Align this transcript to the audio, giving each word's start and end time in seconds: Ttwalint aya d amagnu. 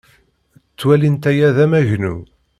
Ttwalint 0.71 1.23
aya 1.31 1.49
d 1.55 1.57
amagnu. 1.65 2.15